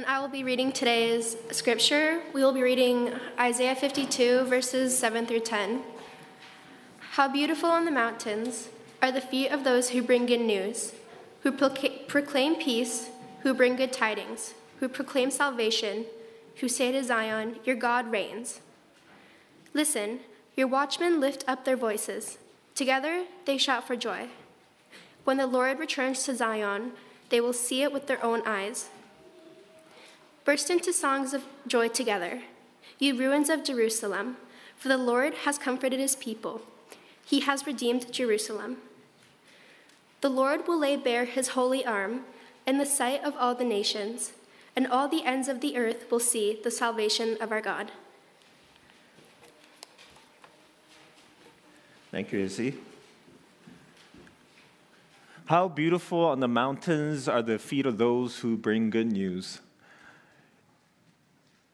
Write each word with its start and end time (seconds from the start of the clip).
And 0.00 0.08
I 0.08 0.18
will 0.18 0.28
be 0.28 0.44
reading 0.44 0.72
today's 0.72 1.36
scripture. 1.50 2.22
We 2.32 2.42
will 2.42 2.54
be 2.54 2.62
reading 2.62 3.12
Isaiah 3.38 3.74
52, 3.74 4.44
verses 4.44 4.96
7 4.96 5.26
through 5.26 5.40
10. 5.40 5.82
How 7.10 7.28
beautiful 7.28 7.68
on 7.68 7.84
the 7.84 7.90
mountains 7.90 8.70
are 9.02 9.12
the 9.12 9.20
feet 9.20 9.50
of 9.50 9.62
those 9.62 9.90
who 9.90 10.00
bring 10.00 10.24
good 10.24 10.40
news, 10.40 10.94
who 11.42 11.52
proclaim 11.52 12.54
peace, 12.54 13.10
who 13.42 13.52
bring 13.52 13.76
good 13.76 13.92
tidings, 13.92 14.54
who 14.78 14.88
proclaim 14.88 15.30
salvation, 15.30 16.06
who 16.60 16.68
say 16.70 16.90
to 16.92 17.04
Zion, 17.04 17.56
Your 17.64 17.76
God 17.76 18.10
reigns. 18.10 18.62
Listen, 19.74 20.20
your 20.56 20.66
watchmen 20.66 21.20
lift 21.20 21.44
up 21.46 21.66
their 21.66 21.76
voices. 21.76 22.38
Together 22.74 23.26
they 23.44 23.58
shout 23.58 23.86
for 23.86 23.96
joy. 23.96 24.30
When 25.24 25.36
the 25.36 25.46
Lord 25.46 25.78
returns 25.78 26.24
to 26.24 26.34
Zion, 26.34 26.92
they 27.28 27.42
will 27.42 27.52
see 27.52 27.82
it 27.82 27.92
with 27.92 28.06
their 28.06 28.24
own 28.24 28.40
eyes. 28.46 28.88
Burst 30.50 30.68
into 30.68 30.92
songs 30.92 31.32
of 31.32 31.44
joy 31.68 31.86
together, 31.86 32.42
you 32.98 33.16
ruins 33.16 33.48
of 33.48 33.62
Jerusalem, 33.62 34.36
for 34.76 34.88
the 34.88 34.98
Lord 34.98 35.32
has 35.44 35.58
comforted 35.58 36.00
his 36.00 36.16
people. 36.16 36.62
He 37.24 37.38
has 37.42 37.68
redeemed 37.68 38.12
Jerusalem. 38.12 38.78
The 40.22 40.28
Lord 40.28 40.66
will 40.66 40.80
lay 40.80 40.96
bare 40.96 41.24
his 41.24 41.50
holy 41.50 41.86
arm 41.86 42.22
in 42.66 42.78
the 42.78 42.84
sight 42.84 43.22
of 43.22 43.36
all 43.38 43.54
the 43.54 43.64
nations, 43.64 44.32
and 44.74 44.88
all 44.88 45.06
the 45.06 45.24
ends 45.24 45.46
of 45.46 45.60
the 45.60 45.76
earth 45.76 46.10
will 46.10 46.18
see 46.18 46.58
the 46.64 46.72
salvation 46.72 47.36
of 47.40 47.52
our 47.52 47.60
God. 47.60 47.92
Thank 52.10 52.32
you, 52.32 52.40
Izzy. 52.40 52.74
How 55.44 55.68
beautiful 55.68 56.24
on 56.24 56.40
the 56.40 56.48
mountains 56.48 57.28
are 57.28 57.40
the 57.40 57.60
feet 57.60 57.86
of 57.86 57.98
those 57.98 58.40
who 58.40 58.56
bring 58.56 58.90
good 58.90 59.12
news. 59.12 59.60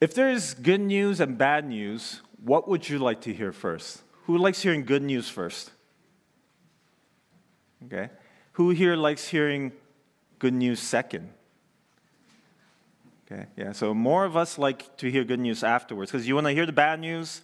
If 0.00 0.14
there 0.14 0.28
is 0.28 0.54
good 0.54 0.80
news 0.80 1.20
and 1.20 1.38
bad 1.38 1.66
news, 1.68 2.20
what 2.42 2.68
would 2.68 2.88
you 2.88 2.98
like 2.98 3.22
to 3.22 3.32
hear 3.32 3.52
first? 3.52 4.02
Who 4.24 4.36
likes 4.36 4.60
hearing 4.60 4.84
good 4.84 5.02
news 5.02 5.28
first? 5.28 5.70
Okay. 7.86 8.10
Who 8.52 8.70
here 8.70 8.96
likes 8.96 9.28
hearing 9.28 9.72
good 10.38 10.54
news 10.54 10.80
second? 10.80 11.30
Okay, 13.30 13.46
yeah, 13.56 13.72
so 13.72 13.92
more 13.92 14.24
of 14.24 14.36
us 14.36 14.56
like 14.56 14.96
to 14.98 15.10
hear 15.10 15.24
good 15.24 15.40
news 15.40 15.64
afterwards 15.64 16.12
because 16.12 16.28
you 16.28 16.36
want 16.36 16.46
to 16.46 16.52
hear 16.52 16.64
the 16.64 16.72
bad 16.72 17.00
news 17.00 17.42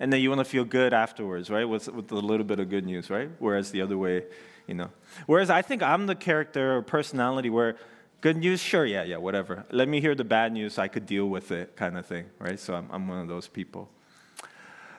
and 0.00 0.12
then 0.12 0.20
you 0.20 0.28
want 0.28 0.40
to 0.40 0.44
feel 0.44 0.64
good 0.64 0.92
afterwards, 0.92 1.48
right? 1.48 1.64
With, 1.64 1.88
with 1.88 2.10
a 2.10 2.16
little 2.16 2.44
bit 2.44 2.58
of 2.58 2.68
good 2.68 2.84
news, 2.84 3.08
right? 3.08 3.30
Whereas 3.38 3.70
the 3.70 3.82
other 3.82 3.96
way, 3.96 4.24
you 4.66 4.74
know. 4.74 4.90
Whereas 5.26 5.48
I 5.48 5.62
think 5.62 5.80
I'm 5.80 6.06
the 6.06 6.16
character 6.16 6.76
or 6.76 6.82
personality 6.82 7.50
where 7.50 7.76
good 8.22 8.36
news, 8.36 8.60
sure, 8.60 8.86
yeah, 8.86 9.02
yeah, 9.02 9.16
whatever. 9.16 9.66
Let 9.72 9.88
me 9.88 10.00
hear 10.00 10.14
the 10.14 10.24
bad 10.24 10.52
news, 10.52 10.78
I 10.78 10.86
could 10.86 11.06
deal 11.06 11.26
with 11.26 11.50
it, 11.50 11.76
kind 11.76 11.98
of 11.98 12.06
thing, 12.06 12.26
right? 12.38 12.58
So 12.58 12.74
I'm, 12.74 12.88
I'm 12.90 13.08
one 13.08 13.18
of 13.18 13.28
those 13.28 13.48
people. 13.48 13.90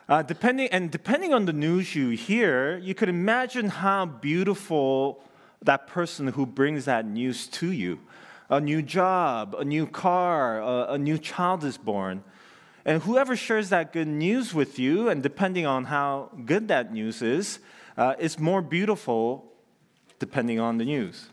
Uh, 0.06 0.22
depending, 0.22 0.68
and 0.68 0.90
depending 0.90 1.32
on 1.32 1.46
the 1.46 1.52
news 1.52 1.94
you 1.94 2.10
hear, 2.10 2.76
you 2.76 2.94
could 2.94 3.08
imagine 3.08 3.70
how 3.70 4.04
beautiful 4.04 5.24
that 5.62 5.86
person 5.86 6.28
who 6.28 6.44
brings 6.44 6.84
that 6.84 7.06
news 7.06 7.46
to 7.46 7.72
you. 7.72 7.98
A 8.50 8.60
new 8.60 8.82
job, 8.82 9.54
a 9.58 9.64
new 9.64 9.86
car, 9.86 10.60
a, 10.60 10.92
a 10.92 10.98
new 10.98 11.16
child 11.16 11.64
is 11.64 11.78
born. 11.78 12.22
And 12.84 13.02
whoever 13.02 13.34
shares 13.34 13.70
that 13.70 13.94
good 13.94 14.06
news 14.06 14.52
with 14.52 14.78
you, 14.78 15.08
and 15.08 15.22
depending 15.22 15.64
on 15.64 15.84
how 15.86 16.30
good 16.44 16.68
that 16.68 16.92
news 16.92 17.22
is, 17.22 17.58
uh, 17.96 18.14
is 18.18 18.38
more 18.38 18.60
beautiful 18.60 19.50
depending 20.18 20.60
on 20.60 20.76
the 20.76 20.84
news. 20.84 21.30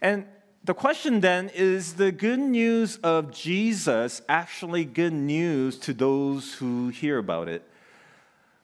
And 0.00 0.26
the 0.64 0.74
question 0.74 1.20
then 1.20 1.50
is 1.54 1.94
the 1.94 2.12
good 2.12 2.38
news 2.38 2.96
of 2.98 3.32
Jesus 3.32 4.22
actually 4.28 4.84
good 4.84 5.12
news 5.12 5.76
to 5.80 5.92
those 5.92 6.54
who 6.54 6.88
hear 6.88 7.18
about 7.18 7.48
it? 7.48 7.68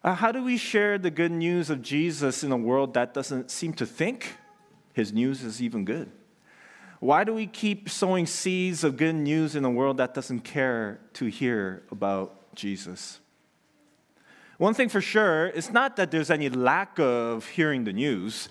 Uh, 0.05 0.15
how 0.15 0.31
do 0.31 0.45
we 0.45 0.56
share 0.56 0.97
the 0.97 1.11
good 1.11 1.33
news 1.33 1.71
of 1.71 1.83
Jesus 1.83 2.45
in 2.45 2.53
a 2.53 2.56
world 2.56 2.95
that 2.95 3.15
doesn't 3.15 3.50
seem 3.50 3.73
to 3.75 3.84
think 3.84 4.34
his 4.93 5.12
news 5.12 5.43
is 5.43 5.61
even 5.61 5.84
good? 5.84 6.11
Why 7.00 7.25
do 7.25 7.34
we 7.34 7.47
keep 7.47 7.89
sowing 7.89 8.27
seeds 8.27 8.84
of 8.84 8.97
good 8.97 9.15
news 9.15 9.56
in 9.56 9.65
a 9.65 9.71
world 9.71 9.97
that 9.97 10.15
doesn't 10.15 10.41
care 10.41 11.00
to 11.15 11.27
hear 11.27 11.83
about 11.91 12.55
Jesus? 12.55 13.19
One 14.56 14.75
thing 14.75 14.89
for 14.89 15.00
sure, 15.00 15.47
it's 15.47 15.71
not 15.71 15.97
that 15.97 16.11
there's 16.11 16.31
any 16.31 16.49
lack 16.49 16.99
of 16.99 17.47
hearing 17.47 17.84
the 17.84 17.93
news. 17.93 18.49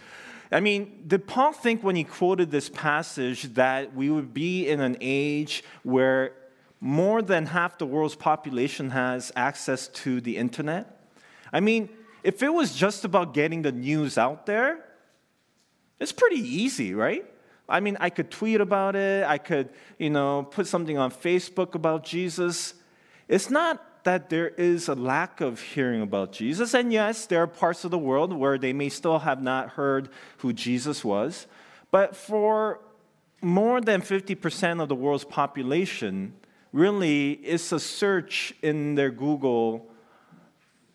I 0.51 0.59
mean, 0.59 1.03
did 1.07 1.27
Paul 1.27 1.51
think 1.51 1.83
when 1.83 1.95
he 1.95 2.03
quoted 2.03 2.51
this 2.51 2.69
passage 2.69 3.43
that 3.55 3.93
we 3.93 4.09
would 4.09 4.33
be 4.33 4.67
in 4.67 4.79
an 4.79 4.97
age 5.01 5.63
where 5.83 6.33
more 6.79 7.21
than 7.21 7.47
half 7.47 7.77
the 7.77 7.85
world's 7.85 8.15
population 8.15 8.91
has 8.91 9.31
access 9.35 9.87
to 9.89 10.21
the 10.21 10.37
internet? 10.37 11.01
I 11.51 11.59
mean, 11.59 11.89
if 12.23 12.41
it 12.43 12.53
was 12.53 12.75
just 12.75 13.05
about 13.05 13.33
getting 13.33 13.61
the 13.61 13.71
news 13.71 14.17
out 14.17 14.45
there, 14.45 14.83
it's 15.99 16.11
pretty 16.11 16.39
easy, 16.39 16.93
right? 16.93 17.25
I 17.69 17.79
mean, 17.81 17.97
I 17.99 18.09
could 18.09 18.31
tweet 18.31 18.61
about 18.61 18.95
it, 18.95 19.25
I 19.25 19.37
could, 19.37 19.69
you 19.97 20.09
know, 20.09 20.43
put 20.43 20.67
something 20.67 20.97
on 20.97 21.11
Facebook 21.11 21.75
about 21.75 22.03
Jesus. 22.05 22.73
It's 23.27 23.49
not 23.49 23.83
that 24.07 24.29
there 24.29 24.47
is 24.47 24.87
a 24.87 24.95
lack 24.95 25.41
of 25.41 25.59
hearing 25.59 26.01
about 26.01 26.31
Jesus, 26.31 26.73
and 26.73 26.93
yes, 26.93 27.25
there 27.25 27.43
are 27.43 27.47
parts 27.47 27.83
of 27.83 27.91
the 27.91 27.97
world 27.97 28.31
where 28.31 28.57
they 28.57 28.71
may 28.71 28.87
still 28.87 29.19
have 29.19 29.43
not 29.43 29.71
heard 29.71 30.07
who 30.37 30.53
Jesus 30.53 31.03
was, 31.03 31.45
but 31.91 32.15
for 32.15 32.79
more 33.41 33.81
than 33.81 34.01
50% 34.01 34.81
of 34.81 34.87
the 34.87 34.95
world's 34.95 35.25
population, 35.25 36.33
really, 36.71 37.33
it's 37.33 37.73
a 37.73 37.81
search 37.81 38.53
in 38.61 38.95
their 38.95 39.11
Google 39.11 39.91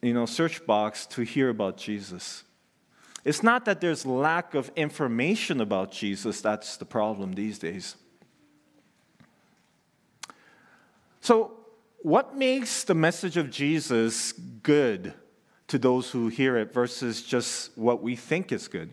you 0.01 0.15
know, 0.15 0.25
search 0.25 0.65
box 0.65 1.05
to 1.09 1.21
hear 1.21 1.51
about 1.51 1.77
Jesus. 1.77 2.45
It's 3.27 3.43
not 3.43 3.67
that 3.67 3.83
there's 3.83 4.07
lack 4.07 4.55
of 4.55 4.71
information 4.75 5.61
about 5.61 5.93
Jesus, 5.93 6.41
that's 6.41 6.79
the 6.79 6.87
problem 6.87 7.35
these 7.35 7.59
days. 7.59 7.95
So, 11.21 11.59
what 12.03 12.37
makes 12.37 12.83
the 12.83 12.95
message 12.95 13.37
of 13.37 13.49
Jesus 13.51 14.33
good 14.33 15.15
to 15.69 15.79
those 15.79 16.11
who 16.11 16.29
hear 16.29 16.57
it 16.57 16.73
versus 16.73 17.23
just 17.23 17.77
what 17.79 18.03
we 18.03 18.17
think 18.17 18.51
is 18.51 18.67
good? 18.67 18.93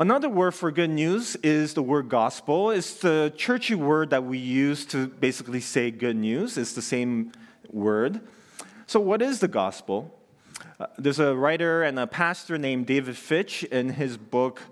Another 0.00 0.28
word 0.28 0.52
for 0.52 0.72
good 0.72 0.90
news 0.90 1.36
is 1.36 1.74
the 1.74 1.82
word 1.82 2.08
gospel. 2.08 2.70
It's 2.70 2.94
the 2.94 3.32
churchy 3.36 3.76
word 3.76 4.10
that 4.10 4.24
we 4.24 4.38
use 4.38 4.84
to 4.86 5.06
basically 5.06 5.60
say 5.60 5.92
good 5.92 6.16
news. 6.16 6.58
It's 6.58 6.72
the 6.72 6.82
same 6.82 7.30
word. 7.70 8.20
So, 8.88 8.98
what 8.98 9.22
is 9.22 9.38
the 9.38 9.46
gospel? 9.46 10.18
Uh, 10.80 10.86
there's 10.98 11.20
a 11.20 11.36
writer 11.36 11.84
and 11.84 11.96
a 12.00 12.08
pastor 12.08 12.58
named 12.58 12.86
David 12.86 13.16
Fitch 13.16 13.62
in 13.62 13.90
his 13.90 14.16
book 14.16 14.62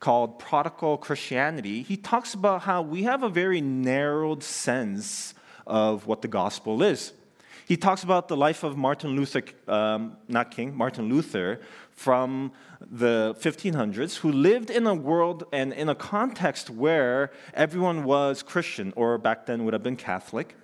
called 0.00 0.40
Prodigal 0.40 0.98
Christianity. 0.98 1.82
He 1.82 1.96
talks 1.96 2.34
about 2.34 2.62
how 2.62 2.82
we 2.82 3.04
have 3.04 3.22
a 3.22 3.28
very 3.28 3.60
narrowed 3.60 4.42
sense 4.42 5.34
of 5.66 6.06
what 6.06 6.22
the 6.22 6.28
gospel 6.28 6.82
is. 6.82 7.12
He 7.66 7.76
talks 7.76 8.02
about 8.02 8.28
the 8.28 8.36
life 8.36 8.64
of 8.64 8.76
Martin 8.76 9.16
Luther, 9.16 9.42
um, 9.68 10.16
not 10.28 10.50
King, 10.50 10.76
Martin 10.76 11.08
Luther 11.08 11.60
from 11.90 12.52
the 12.80 13.36
1500s, 13.40 14.16
who 14.16 14.32
lived 14.32 14.68
in 14.70 14.86
a 14.86 14.94
world 14.94 15.44
and 15.52 15.72
in 15.72 15.88
a 15.88 15.94
context 15.94 16.68
where 16.68 17.30
everyone 17.54 18.04
was 18.04 18.42
Christian, 18.42 18.92
or 18.96 19.16
back 19.18 19.46
then 19.46 19.64
would 19.64 19.72
have 19.72 19.82
been 19.82 19.96
Catholic. 19.96 20.56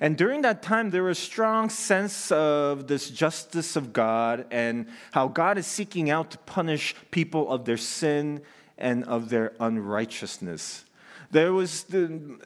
And 0.00 0.16
during 0.16 0.42
that 0.42 0.62
time, 0.62 0.90
there 0.90 1.04
was 1.04 1.18
a 1.18 1.20
strong 1.20 1.68
sense 1.68 2.32
of 2.32 2.88
this 2.88 3.10
justice 3.10 3.76
of 3.76 3.92
God 3.92 4.46
and 4.50 4.86
how 5.12 5.28
God 5.28 5.58
is 5.58 5.66
seeking 5.66 6.10
out 6.10 6.30
to 6.32 6.38
punish 6.38 6.96
people 7.10 7.48
of 7.50 7.66
their 7.66 7.76
sin 7.76 8.42
and 8.78 9.04
of 9.04 9.28
their 9.28 9.52
unrighteousness. 9.60 10.84
There 11.30 11.52
was 11.52 11.84
the, 11.84 12.38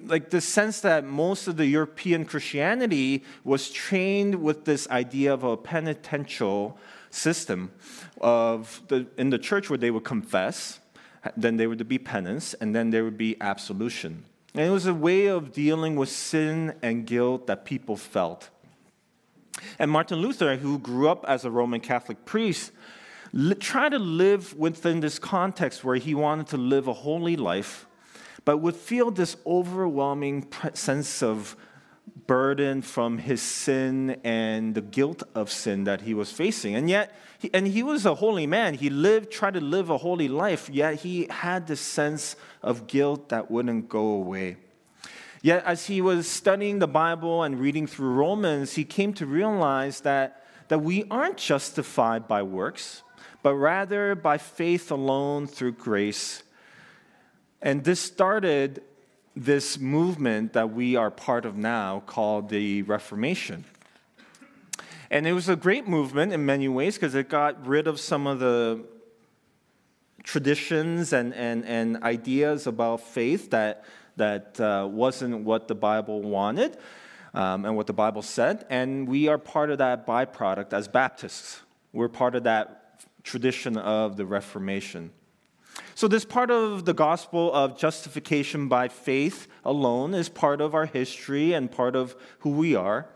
like 0.00 0.30
the 0.30 0.40
sense 0.40 0.80
that 0.80 1.04
most 1.04 1.48
of 1.48 1.56
the 1.56 1.66
European 1.66 2.24
Christianity 2.24 3.24
was 3.44 3.70
trained 3.70 4.36
with 4.36 4.64
this 4.64 4.88
idea 4.88 5.32
of 5.32 5.42
a 5.42 5.56
penitential 5.56 6.78
system 7.10 7.70
of 8.20 8.82
the, 8.88 9.06
in 9.16 9.30
the 9.30 9.38
church 9.38 9.70
where 9.70 9.78
they 9.78 9.90
would 9.90 10.04
confess, 10.04 10.80
then 11.36 11.56
there 11.56 11.68
would 11.68 11.88
be 11.88 11.98
penance, 11.98 12.54
and 12.54 12.74
then 12.74 12.90
there 12.90 13.04
would 13.04 13.18
be 13.18 13.36
absolution. 13.40 14.24
And 14.54 14.66
it 14.66 14.70
was 14.70 14.86
a 14.86 14.94
way 14.94 15.26
of 15.26 15.52
dealing 15.52 15.96
with 15.96 16.08
sin 16.08 16.74
and 16.82 17.06
guilt 17.06 17.46
that 17.46 17.64
people 17.64 17.96
felt. 17.96 18.50
And 19.78 19.90
Martin 19.90 20.18
Luther, 20.18 20.56
who 20.56 20.78
grew 20.78 21.08
up 21.08 21.24
as 21.26 21.44
a 21.44 21.50
Roman 21.50 21.80
Catholic 21.80 22.24
priest, 22.24 22.70
tried 23.58 23.90
to 23.90 23.98
live 23.98 24.56
within 24.56 25.00
this 25.00 25.18
context 25.18 25.84
where 25.84 25.96
he 25.96 26.14
wanted 26.14 26.46
to 26.48 26.56
live 26.56 26.86
a 26.88 26.92
holy 26.92 27.36
life, 27.36 27.86
but 28.48 28.62
would 28.62 28.76
feel 28.76 29.10
this 29.10 29.36
overwhelming 29.44 30.50
sense 30.72 31.22
of 31.22 31.54
burden 32.26 32.80
from 32.80 33.18
his 33.18 33.42
sin 33.42 34.18
and 34.24 34.74
the 34.74 34.80
guilt 34.80 35.22
of 35.34 35.52
sin 35.52 35.84
that 35.84 36.00
he 36.00 36.14
was 36.14 36.32
facing. 36.32 36.74
And 36.74 36.88
yet, 36.88 37.14
he, 37.38 37.50
and 37.52 37.68
he 37.68 37.82
was 37.82 38.06
a 38.06 38.14
holy 38.14 38.46
man. 38.46 38.72
He 38.72 38.88
lived, 38.88 39.30
tried 39.30 39.52
to 39.52 39.60
live 39.60 39.90
a 39.90 39.98
holy 39.98 40.28
life, 40.28 40.70
yet 40.70 40.94
he 40.94 41.26
had 41.28 41.66
this 41.66 41.82
sense 41.82 42.36
of 42.62 42.86
guilt 42.86 43.28
that 43.28 43.50
wouldn't 43.50 43.90
go 43.90 44.14
away. 44.14 44.56
Yet, 45.42 45.62
as 45.66 45.84
he 45.84 46.00
was 46.00 46.26
studying 46.26 46.78
the 46.78 46.88
Bible 46.88 47.42
and 47.42 47.60
reading 47.60 47.86
through 47.86 48.14
Romans, 48.14 48.72
he 48.72 48.84
came 48.86 49.12
to 49.12 49.26
realize 49.26 50.00
that, 50.00 50.46
that 50.68 50.78
we 50.78 51.04
aren't 51.10 51.36
justified 51.36 52.26
by 52.26 52.42
works, 52.42 53.02
but 53.42 53.56
rather 53.56 54.14
by 54.14 54.38
faith 54.38 54.90
alone 54.90 55.46
through 55.46 55.72
grace. 55.72 56.44
And 57.60 57.84
this 57.84 58.00
started 58.00 58.82
this 59.34 59.78
movement 59.78 60.52
that 60.52 60.72
we 60.72 60.96
are 60.96 61.10
part 61.10 61.44
of 61.44 61.56
now 61.56 62.02
called 62.06 62.48
the 62.48 62.82
Reformation. 62.82 63.64
And 65.10 65.26
it 65.26 65.32
was 65.32 65.48
a 65.48 65.56
great 65.56 65.88
movement 65.88 66.32
in 66.32 66.44
many 66.44 66.68
ways 66.68 66.94
because 66.96 67.14
it 67.14 67.28
got 67.28 67.66
rid 67.66 67.86
of 67.86 67.98
some 67.98 68.26
of 68.26 68.40
the 68.40 68.84
traditions 70.22 71.12
and, 71.12 71.32
and, 71.34 71.64
and 71.64 72.02
ideas 72.02 72.66
about 72.66 73.00
faith 73.00 73.50
that, 73.50 73.84
that 74.16 74.60
uh, 74.60 74.86
wasn't 74.90 75.44
what 75.44 75.68
the 75.68 75.74
Bible 75.74 76.20
wanted 76.20 76.76
um, 77.32 77.64
and 77.64 77.76
what 77.76 77.86
the 77.86 77.92
Bible 77.92 78.22
said. 78.22 78.66
And 78.68 79.08
we 79.08 79.28
are 79.28 79.38
part 79.38 79.70
of 79.70 79.78
that 79.78 80.06
byproduct 80.06 80.72
as 80.72 80.88
Baptists. 80.88 81.62
We're 81.92 82.08
part 82.08 82.34
of 82.34 82.44
that 82.44 83.00
tradition 83.22 83.78
of 83.78 84.16
the 84.16 84.26
Reformation. 84.26 85.10
So, 85.98 86.06
this 86.06 86.24
part 86.24 86.52
of 86.52 86.84
the 86.84 86.94
gospel 86.94 87.52
of 87.52 87.76
justification 87.76 88.68
by 88.68 88.86
faith 88.86 89.48
alone 89.64 90.14
is 90.14 90.28
part 90.28 90.60
of 90.60 90.72
our 90.72 90.86
history 90.86 91.54
and 91.54 91.68
part 91.68 91.96
of 91.96 92.14
who 92.38 92.50
we 92.50 92.76
are. 92.76 93.08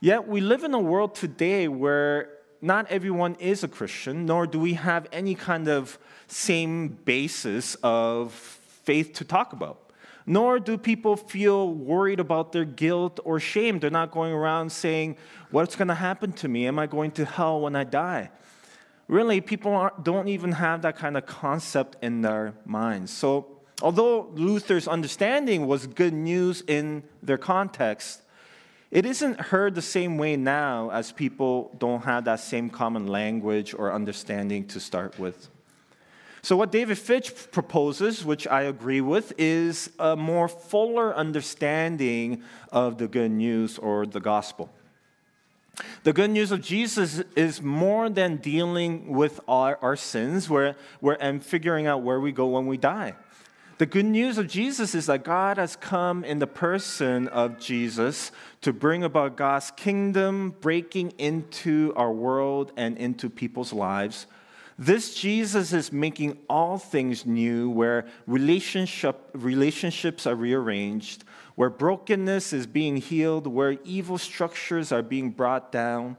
Yet, 0.00 0.26
we 0.26 0.40
live 0.40 0.64
in 0.64 0.74
a 0.74 0.80
world 0.80 1.14
today 1.14 1.68
where 1.68 2.30
not 2.60 2.90
everyone 2.90 3.36
is 3.36 3.62
a 3.62 3.68
Christian, 3.68 4.26
nor 4.26 4.44
do 4.44 4.58
we 4.58 4.74
have 4.74 5.06
any 5.12 5.36
kind 5.36 5.68
of 5.68 5.96
same 6.26 6.88
basis 6.88 7.76
of 7.84 8.32
faith 8.32 9.12
to 9.12 9.24
talk 9.24 9.52
about. 9.52 9.92
Nor 10.26 10.58
do 10.58 10.76
people 10.76 11.14
feel 11.14 11.72
worried 11.72 12.18
about 12.18 12.50
their 12.50 12.64
guilt 12.64 13.20
or 13.22 13.38
shame. 13.38 13.78
They're 13.78 13.88
not 13.88 14.10
going 14.10 14.32
around 14.32 14.72
saying, 14.72 15.16
What's 15.52 15.76
going 15.76 15.86
to 15.86 15.94
happen 15.94 16.32
to 16.32 16.48
me? 16.48 16.66
Am 16.66 16.76
I 16.76 16.88
going 16.88 17.12
to 17.12 17.24
hell 17.24 17.60
when 17.60 17.76
I 17.76 17.84
die? 17.84 18.32
Really, 19.08 19.40
people 19.40 19.90
don't 20.02 20.28
even 20.28 20.52
have 20.52 20.82
that 20.82 20.96
kind 20.96 21.16
of 21.16 21.26
concept 21.26 21.96
in 22.02 22.22
their 22.22 22.54
minds. 22.64 23.12
So, 23.12 23.46
although 23.82 24.30
Luther's 24.34 24.88
understanding 24.88 25.66
was 25.66 25.86
good 25.86 26.14
news 26.14 26.62
in 26.66 27.02
their 27.22 27.38
context, 27.38 28.22
it 28.90 29.04
isn't 29.04 29.40
heard 29.40 29.74
the 29.74 29.82
same 29.82 30.18
way 30.18 30.36
now 30.36 30.90
as 30.90 31.10
people 31.10 31.74
don't 31.78 32.04
have 32.04 32.24
that 32.26 32.40
same 32.40 32.70
common 32.70 33.08
language 33.08 33.74
or 33.74 33.92
understanding 33.92 34.66
to 34.68 34.80
start 34.80 35.18
with. 35.18 35.48
So, 36.42 36.56
what 36.56 36.70
David 36.70 36.98
Fitch 36.98 37.32
proposes, 37.52 38.24
which 38.24 38.46
I 38.46 38.62
agree 38.64 39.00
with, 39.00 39.32
is 39.38 39.90
a 39.98 40.14
more 40.14 40.46
fuller 40.46 41.14
understanding 41.16 42.42
of 42.70 42.98
the 42.98 43.08
good 43.08 43.30
news 43.30 43.78
or 43.78 44.04
the 44.06 44.20
gospel. 44.20 44.70
The 46.02 46.12
good 46.12 46.30
news 46.30 46.52
of 46.52 46.60
Jesus 46.60 47.22
is 47.36 47.62
more 47.62 48.08
than 48.08 48.36
dealing 48.36 49.12
with 49.12 49.40
our, 49.48 49.78
our 49.82 49.96
sins 49.96 50.48
where, 50.48 50.76
where, 51.00 51.22
and 51.22 51.44
figuring 51.44 51.86
out 51.86 52.02
where 52.02 52.20
we 52.20 52.32
go 52.32 52.46
when 52.46 52.66
we 52.66 52.76
die. 52.76 53.14
The 53.78 53.86
good 53.86 54.04
news 54.04 54.38
of 54.38 54.46
Jesus 54.46 54.94
is 54.94 55.06
that 55.06 55.24
God 55.24 55.56
has 55.56 55.74
come 55.74 56.22
in 56.22 56.38
the 56.38 56.46
person 56.46 57.26
of 57.28 57.58
Jesus 57.58 58.30
to 58.60 58.72
bring 58.72 59.02
about 59.02 59.36
God's 59.36 59.72
kingdom 59.72 60.54
breaking 60.60 61.10
into 61.18 61.92
our 61.96 62.12
world 62.12 62.70
and 62.76 62.96
into 62.96 63.28
people's 63.28 63.72
lives. 63.72 64.28
This 64.78 65.14
Jesus 65.14 65.72
is 65.72 65.92
making 65.92 66.38
all 66.48 66.78
things 66.78 67.26
new, 67.26 67.68
where 67.70 68.06
relationship, 68.26 69.30
relationships 69.32 70.26
are 70.26 70.34
rearranged, 70.34 71.24
where 71.54 71.70
brokenness 71.70 72.52
is 72.52 72.66
being 72.66 72.96
healed, 72.96 73.46
where 73.46 73.78
evil 73.84 74.18
structures 74.18 74.90
are 74.90 75.02
being 75.02 75.30
brought 75.30 75.70
down, 75.70 76.16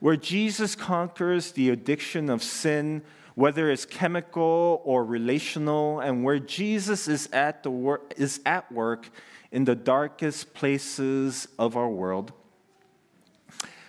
where 0.00 0.16
Jesus 0.16 0.74
conquers 0.74 1.52
the 1.52 1.70
addiction 1.70 2.30
of 2.30 2.42
sin, 2.42 3.02
whether 3.34 3.70
it's 3.70 3.84
chemical 3.84 4.80
or 4.84 5.04
relational, 5.04 6.00
and 6.00 6.24
where 6.24 6.38
Jesus 6.38 7.08
is 7.08 7.28
at, 7.32 7.62
the 7.62 7.70
wor- 7.70 8.00
is 8.16 8.40
at 8.46 8.70
work 8.72 9.10
in 9.52 9.64
the 9.64 9.74
darkest 9.74 10.54
places 10.54 11.46
of 11.58 11.76
our 11.76 11.88
world. 11.88 12.32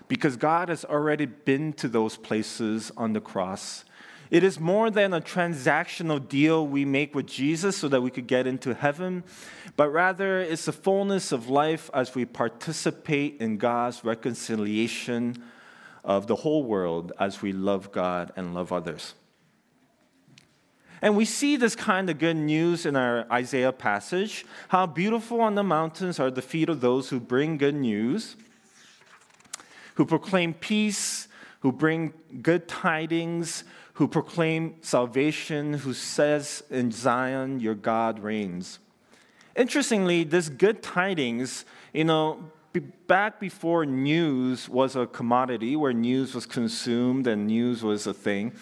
Because 0.08 0.36
God 0.36 0.68
has 0.68 0.84
already 0.84 1.26
been 1.26 1.72
to 1.74 1.88
those 1.88 2.18
places 2.18 2.92
on 2.98 3.14
the 3.14 3.22
cross. 3.22 3.86
It 4.32 4.46
is 4.46 4.62
more 4.62 4.90
than 4.90 5.14
a 5.14 5.20
transactional 5.20 6.26
deal 6.26 6.66
we 6.66 6.86
make 6.86 7.14
with 7.14 7.28
Jesus 7.28 7.76
so 7.76 7.90
that 7.90 8.02
we 8.02 8.10
could 8.10 8.28
get 8.28 8.48
into 8.48 8.74
heaven, 8.74 9.26
but 9.76 9.90
rather 9.90 10.40
it's 10.40 10.66
the 10.66 10.72
fullness 10.72 11.34
of 11.34 11.50
life 11.50 11.90
as 11.94 12.16
we 12.16 12.24
participate 12.24 13.42
in 13.42 13.58
God's 13.58 14.06
reconciliation 14.06 15.44
of 16.06 16.28
the 16.28 16.38
whole 16.38 16.64
world 16.64 17.12
as 17.20 17.42
we 17.42 17.52
love 17.52 17.92
God 17.92 18.32
and 18.38 18.56
love 18.56 18.72
others. 18.72 19.16
And 21.02 21.18
we 21.18 21.26
see 21.26 21.58
this 21.58 21.76
kind 21.76 22.10
of 22.10 22.18
good 22.18 22.38
news 22.38 22.86
in 22.86 22.96
our 22.96 23.26
Isaiah 23.30 23.74
passage. 23.74 24.46
How 24.70 24.86
beautiful 24.86 25.42
on 25.42 25.56
the 25.56 25.64
mountains 25.64 26.22
are 26.22 26.32
the 26.32 26.42
feet 26.42 26.70
of 26.70 26.80
those 26.80 27.10
who 27.10 27.20
bring 27.20 27.58
good 27.58 27.76
news, 27.76 28.38
who 29.96 30.06
proclaim 30.06 30.54
peace, 30.54 31.28
who 31.62 31.72
bring 31.72 32.14
good 32.42 32.68
tidings, 32.68 33.64
who 33.94 34.08
proclaim 34.08 34.76
salvation, 34.82 35.74
who 35.74 35.94
says 35.94 36.64
in 36.70 36.92
Zion, 36.92 37.60
your 37.60 37.76
God 37.76 38.20
reigns. 38.20 38.80
Interestingly, 39.56 40.24
this 40.24 40.50
good 40.50 40.82
tidings, 40.82 41.66
you 41.94 42.04
know, 42.04 42.52
back 43.08 43.40
before 43.40 43.86
news 43.86 44.70
was 44.70 44.96
a 44.96 45.06
commodity, 45.06 45.76
where 45.76 45.94
news 45.94 46.34
was 46.34 46.46
consumed 46.46 47.28
and 47.28 47.48
news 47.48 47.84
was 47.84 48.08
a 48.08 48.14
thing, 48.14 48.54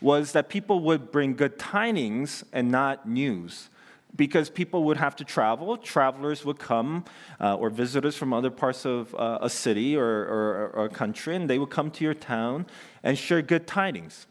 was 0.00 0.32
that 0.32 0.48
people 0.48 0.80
would 0.80 1.10
bring 1.10 1.34
good 1.34 1.58
tidings 1.58 2.44
and 2.52 2.70
not 2.70 3.08
news 3.08 3.68
because 4.16 4.48
people 4.48 4.84
would 4.84 4.96
have 4.96 5.16
to 5.16 5.24
travel. 5.24 5.76
Travelers 5.76 6.44
would 6.44 6.58
come, 6.58 7.04
uh, 7.40 7.54
or 7.54 7.70
visitors 7.70 8.16
from 8.16 8.32
other 8.32 8.50
parts 8.50 8.84
of 8.84 9.14
uh, 9.14 9.38
a 9.40 9.50
city 9.50 9.96
or, 9.96 10.06
or, 10.06 10.70
or, 10.74 10.84
a 10.86 10.88
country, 10.88 11.36
and 11.36 11.48
they 11.48 11.58
would 11.58 11.70
come 11.70 11.90
to 11.90 12.04
your 12.04 12.14
town 12.14 12.66
and 13.02 13.18
share 13.18 13.42
good 13.42 13.66
tidings. 13.66 14.26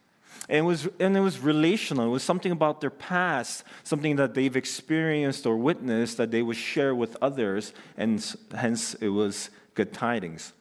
And 0.48 0.60
it, 0.60 0.62
was, 0.62 0.88
and 1.00 1.16
it 1.18 1.22
was 1.22 1.40
relational. 1.40 2.06
It 2.06 2.10
was 2.10 2.24
something 2.24 2.52
about 2.52 2.82
their 2.82 2.90
past, 2.90 3.64
something 3.84 4.16
that 4.18 4.34
they've 4.34 4.56
experienced 4.56 5.46
or 5.46 5.58
witnessed 5.58 6.18
that 6.18 6.32
they 6.32 6.42
would 6.42 6.58
share 6.58 6.94
with 6.94 7.18
others, 7.22 7.74
and 7.98 8.24
hence 8.54 8.94
it 8.96 9.10
was 9.10 9.50
good 9.74 9.94
tidings. 9.94 10.54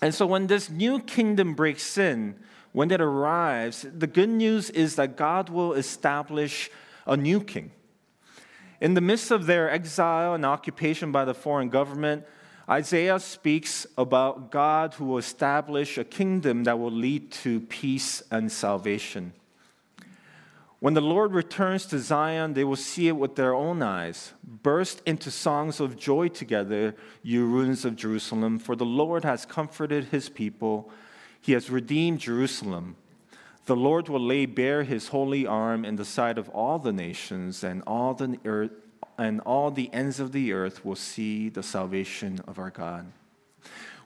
And 0.00 0.14
so 0.14 0.26
when 0.26 0.48
this 0.48 0.68
new 0.68 1.00
kingdom 1.00 1.54
breaks 1.54 1.96
in, 1.96 2.36
when 2.72 2.90
it 2.90 3.00
arrives, 3.00 3.86
the 3.96 4.06
good 4.06 4.30
news 4.30 4.70
is 4.70 4.96
that 4.96 5.16
God 5.16 5.48
will 5.48 5.74
establish 5.74 6.70
a 7.06 7.16
new 7.16 7.40
king. 7.40 7.70
In 8.80 8.94
the 8.94 9.00
midst 9.00 9.30
of 9.30 9.46
their 9.46 9.70
exile 9.70 10.34
and 10.34 10.44
occupation 10.44 11.12
by 11.12 11.24
the 11.24 11.34
foreign 11.34 11.68
government, 11.68 12.24
Isaiah 12.68 13.20
speaks 13.20 13.86
about 13.98 14.50
God 14.50 14.94
who 14.94 15.04
will 15.04 15.18
establish 15.18 15.98
a 15.98 16.04
kingdom 16.04 16.64
that 16.64 16.78
will 16.78 16.90
lead 16.90 17.30
to 17.32 17.60
peace 17.60 18.22
and 18.30 18.50
salvation. 18.50 19.32
When 20.82 20.94
the 20.94 21.00
Lord 21.00 21.32
returns 21.32 21.86
to 21.86 22.00
Zion, 22.00 22.54
they 22.54 22.64
will 22.64 22.74
see 22.74 23.06
it 23.06 23.16
with 23.16 23.36
their 23.36 23.54
own 23.54 23.82
eyes. 23.82 24.32
Burst 24.42 25.00
into 25.06 25.30
songs 25.30 25.78
of 25.78 25.96
joy 25.96 26.26
together, 26.26 26.96
you 27.22 27.46
ruins 27.46 27.84
of 27.84 27.94
Jerusalem, 27.94 28.58
for 28.58 28.74
the 28.74 28.84
Lord 28.84 29.22
has 29.22 29.46
comforted 29.46 30.06
his 30.06 30.28
people. 30.28 30.90
He 31.40 31.52
has 31.52 31.70
redeemed 31.70 32.18
Jerusalem. 32.18 32.96
The 33.66 33.76
Lord 33.76 34.08
will 34.08 34.20
lay 34.20 34.46
bare 34.46 34.82
his 34.82 35.08
holy 35.08 35.46
arm 35.46 35.84
in 35.84 35.96
the 35.96 36.04
sight 36.04 36.36
of 36.36 36.48
all 36.48 36.78
the 36.78 36.92
nations, 36.92 37.62
and 37.62 37.82
all 37.86 38.12
the 38.14 38.38
earth, 38.44 38.72
and 39.16 39.40
all 39.42 39.70
the 39.70 39.92
ends 39.92 40.18
of 40.18 40.32
the 40.32 40.52
earth 40.52 40.84
will 40.84 40.96
see 40.96 41.48
the 41.48 41.62
salvation 41.62 42.40
of 42.48 42.58
our 42.58 42.70
God. 42.70 43.12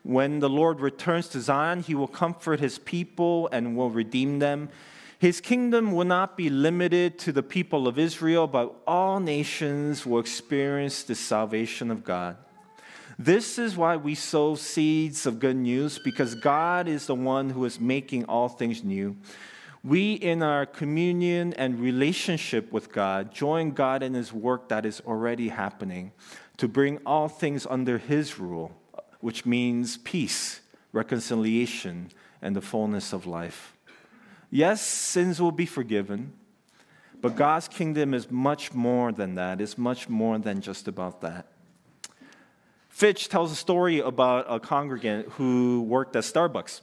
When 0.02 0.40
the 0.40 0.50
Lord 0.50 0.80
returns 0.80 1.28
to 1.28 1.40
Zion, 1.40 1.80
he 1.80 1.94
will 1.94 2.06
comfort 2.06 2.60
his 2.60 2.78
people 2.78 3.48
and 3.50 3.76
will 3.76 3.90
redeem 3.90 4.40
them. 4.40 4.68
His 5.18 5.40
kingdom 5.40 5.92
will 5.92 6.04
not 6.04 6.36
be 6.36 6.50
limited 6.50 7.18
to 7.20 7.32
the 7.32 7.42
people 7.42 7.88
of 7.88 7.98
Israel, 7.98 8.46
but 8.46 8.74
all 8.86 9.18
nations 9.20 10.04
will 10.04 10.20
experience 10.20 11.02
the 11.02 11.14
salvation 11.14 11.90
of 11.90 12.04
God. 12.04 12.36
This 13.18 13.58
is 13.58 13.76
why 13.76 13.96
we 13.96 14.14
sow 14.14 14.56
seeds 14.56 15.24
of 15.24 15.38
good 15.38 15.56
news, 15.56 15.98
because 15.98 16.34
God 16.34 16.86
is 16.86 17.06
the 17.06 17.14
one 17.14 17.50
who 17.50 17.64
is 17.64 17.80
making 17.80 18.26
all 18.26 18.48
things 18.48 18.84
new. 18.84 19.16
We, 19.82 20.14
in 20.14 20.42
our 20.42 20.66
communion 20.66 21.54
and 21.54 21.80
relationship 21.80 22.72
with 22.72 22.92
God, 22.92 23.32
join 23.32 23.70
God 23.70 24.02
in 24.02 24.12
His 24.12 24.34
work 24.34 24.68
that 24.68 24.84
is 24.84 25.00
already 25.06 25.48
happening 25.48 26.12
to 26.58 26.68
bring 26.68 26.98
all 27.06 27.28
things 27.28 27.66
under 27.70 27.96
His 27.96 28.38
rule, 28.38 28.72
which 29.20 29.46
means 29.46 29.96
peace, 29.96 30.60
reconciliation, 30.92 32.10
and 32.42 32.54
the 32.54 32.60
fullness 32.60 33.14
of 33.14 33.26
life. 33.26 33.74
Yes, 34.50 34.82
sins 34.82 35.40
will 35.40 35.52
be 35.52 35.66
forgiven, 35.66 36.34
but 37.22 37.34
God's 37.34 37.68
kingdom 37.68 38.12
is 38.12 38.30
much 38.30 38.74
more 38.74 39.10
than 39.10 39.36
that. 39.36 39.60
It's 39.62 39.78
much 39.78 40.08
more 40.08 40.38
than 40.38 40.60
just 40.60 40.86
about 40.86 41.22
that. 41.22 41.46
Fitch 42.96 43.28
tells 43.28 43.52
a 43.52 43.54
story 43.54 43.98
about 44.00 44.46
a 44.48 44.58
congregant 44.58 45.28
who 45.32 45.82
worked 45.82 46.16
at 46.16 46.24
Starbucks. 46.24 46.80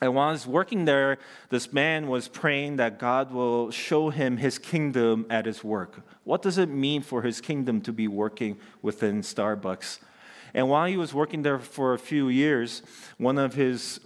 And 0.00 0.14
while 0.14 0.32
was 0.32 0.46
working 0.46 0.86
there, 0.86 1.18
this 1.50 1.70
man 1.70 2.08
was 2.08 2.28
praying 2.28 2.76
that 2.76 2.98
God 2.98 3.30
will 3.30 3.70
show 3.70 4.08
him 4.08 4.38
his 4.38 4.58
kingdom 4.58 5.26
at 5.28 5.44
his 5.44 5.62
work. 5.62 6.00
What 6.24 6.40
does 6.40 6.56
it 6.56 6.70
mean 6.70 7.02
for 7.02 7.20
his 7.20 7.42
kingdom 7.42 7.82
to 7.82 7.92
be 7.92 8.08
working 8.08 8.56
within 8.80 9.20
Starbucks? 9.20 9.98
And 10.54 10.70
while 10.70 10.86
he 10.86 10.96
was 10.96 11.12
working 11.12 11.42
there 11.42 11.58
for 11.58 11.92
a 11.92 11.98
few 11.98 12.30
years, 12.30 12.80
one 13.18 13.36
of 13.36 13.52
his 13.52 14.00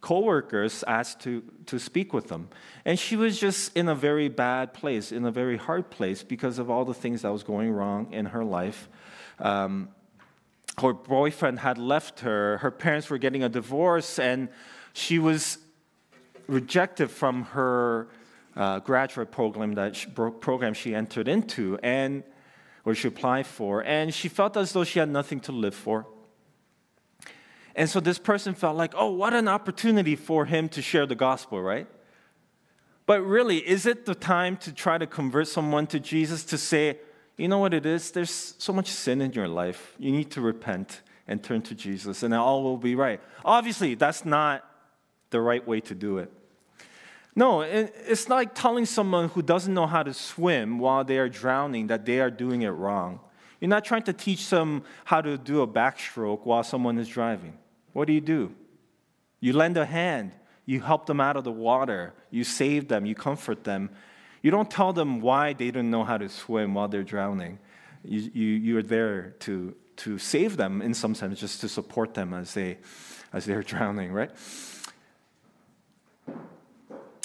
coworkers 0.00 0.82
asked 0.88 1.20
to, 1.20 1.44
to 1.66 1.78
speak 1.78 2.12
with 2.12 2.28
him. 2.32 2.48
And 2.84 2.98
she 2.98 3.14
was 3.14 3.38
just 3.38 3.76
in 3.76 3.88
a 3.88 3.94
very 3.94 4.28
bad 4.28 4.74
place, 4.74 5.12
in 5.12 5.24
a 5.24 5.30
very 5.30 5.56
hard 5.56 5.90
place, 5.90 6.24
because 6.24 6.58
of 6.58 6.68
all 6.68 6.84
the 6.84 6.94
things 6.94 7.22
that 7.22 7.30
was 7.30 7.44
going 7.44 7.70
wrong 7.70 8.12
in 8.12 8.26
her 8.26 8.44
life. 8.44 8.88
Um, 9.38 9.90
her 10.80 10.92
boyfriend 10.92 11.60
had 11.60 11.78
left 11.78 12.20
her, 12.20 12.58
her 12.58 12.70
parents 12.70 13.08
were 13.08 13.18
getting 13.18 13.42
a 13.42 13.48
divorce, 13.48 14.18
and 14.18 14.48
she 14.92 15.18
was 15.18 15.58
rejected 16.46 17.10
from 17.10 17.44
her 17.44 18.08
uh, 18.56 18.78
graduate 18.80 19.30
program 19.30 19.74
that 19.74 19.96
she, 19.96 20.08
program 20.08 20.74
she 20.74 20.94
entered 20.94 21.28
into 21.28 21.78
and 21.82 22.22
or 22.84 22.94
she 22.94 23.08
applied 23.08 23.46
for 23.46 23.82
and 23.82 24.12
she 24.14 24.28
felt 24.28 24.56
as 24.56 24.72
though 24.72 24.84
she 24.84 24.98
had 24.98 25.08
nothing 25.08 25.40
to 25.40 25.52
live 25.52 25.74
for. 25.74 26.06
And 27.74 27.90
so 27.90 27.98
this 27.98 28.18
person 28.18 28.54
felt 28.54 28.76
like 28.76 28.94
oh 28.96 29.10
what 29.10 29.34
an 29.34 29.48
opportunity 29.48 30.16
for 30.16 30.44
him 30.44 30.68
to 30.70 30.82
share 30.82 31.06
the 31.06 31.16
gospel 31.16 31.60
right? 31.62 31.88
But 33.06 33.22
really 33.22 33.58
is 33.58 33.86
it 33.86 34.06
the 34.06 34.14
time 34.14 34.56
to 34.58 34.72
try 34.72 34.98
to 34.98 35.06
convert 35.06 35.48
someone 35.48 35.86
to 35.88 35.98
jesus 35.98 36.44
to 36.44 36.58
say 36.58 36.98
you 37.36 37.48
know 37.48 37.58
what 37.58 37.74
it 37.74 37.86
is 37.86 38.10
there's 38.10 38.54
so 38.58 38.72
much 38.72 38.88
sin 38.88 39.20
in 39.20 39.32
your 39.32 39.48
life 39.48 39.94
you 39.98 40.12
need 40.12 40.30
to 40.30 40.40
repent 40.40 41.02
and 41.26 41.42
turn 41.42 41.60
to 41.62 41.74
jesus 41.74 42.22
and 42.22 42.34
all 42.34 42.62
will 42.62 42.76
be 42.76 42.94
right 42.94 43.20
obviously 43.44 43.94
that's 43.94 44.24
not 44.24 44.64
the 45.34 45.40
right 45.40 45.66
way 45.66 45.80
to 45.80 45.96
do 45.96 46.18
it. 46.18 46.30
No, 47.34 47.62
it's 47.62 48.28
like 48.28 48.54
telling 48.54 48.86
someone 48.86 49.28
who 49.30 49.42
doesn't 49.42 49.74
know 49.74 49.88
how 49.88 50.04
to 50.04 50.14
swim 50.14 50.78
while 50.78 51.02
they 51.02 51.18
are 51.18 51.28
drowning 51.28 51.88
that 51.88 52.06
they 52.06 52.20
are 52.20 52.30
doing 52.30 52.62
it 52.62 52.68
wrong. 52.68 53.18
You're 53.60 53.68
not 53.68 53.84
trying 53.84 54.04
to 54.04 54.12
teach 54.12 54.48
them 54.48 54.84
how 55.04 55.20
to 55.20 55.36
do 55.36 55.62
a 55.62 55.66
backstroke 55.66 56.46
while 56.46 56.62
someone 56.62 56.98
is 56.98 57.08
driving. 57.08 57.58
What 57.92 58.06
do 58.06 58.12
you 58.12 58.20
do? 58.20 58.54
You 59.40 59.54
lend 59.54 59.76
a 59.76 59.84
hand, 59.84 60.30
you 60.64 60.80
help 60.80 61.06
them 61.06 61.20
out 61.20 61.36
of 61.36 61.42
the 61.42 61.50
water, 61.50 62.14
you 62.30 62.44
save 62.44 62.86
them, 62.86 63.04
you 63.04 63.16
comfort 63.16 63.64
them. 63.64 63.90
You 64.44 64.50
don't 64.50 64.70
tell 64.70 64.92
them 64.92 65.22
why 65.22 65.54
they 65.54 65.70
don't 65.70 65.90
know 65.90 66.04
how 66.04 66.18
to 66.18 66.28
swim 66.28 66.74
while 66.74 66.86
they're 66.86 67.02
drowning. 67.02 67.58
You, 68.04 68.30
you, 68.34 68.46
you're 68.46 68.82
there 68.82 69.30
to, 69.40 69.74
to 69.96 70.18
save 70.18 70.58
them 70.58 70.82
in 70.82 70.92
some 70.92 71.14
sense, 71.14 71.40
just 71.40 71.62
to 71.62 71.68
support 71.70 72.12
them 72.12 72.34
as, 72.34 72.52
they, 72.52 72.76
as 73.32 73.46
they're 73.46 73.62
drowning, 73.72 74.12
right? 74.12 74.30